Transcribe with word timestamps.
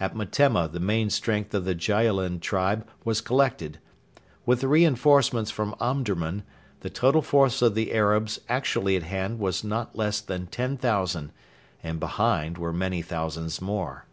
At 0.00 0.16
Metemma 0.16 0.66
the 0.66 0.80
main 0.80 1.10
strength 1.10 1.54
of 1.54 1.64
the 1.64 1.76
Jaalin 1.76 2.40
tribe 2.40 2.84
was 3.04 3.20
collected. 3.20 3.78
With 4.44 4.62
the 4.62 4.66
reinforcements 4.66 5.52
from 5.52 5.76
Omdurman 5.78 6.42
the 6.80 6.90
total 6.90 7.22
force 7.22 7.62
of 7.62 7.76
the 7.76 7.92
Arabs 7.94 8.40
actually 8.48 8.96
at 8.96 9.04
hand 9.04 9.38
was 9.38 9.62
not 9.62 9.94
less 9.94 10.20
than 10.20 10.48
10,000, 10.48 11.30
and 11.84 12.00
behind 12.00 12.58
were 12.58 12.72
many 12.72 13.00
thousands 13.00 13.60
more. 13.62 14.06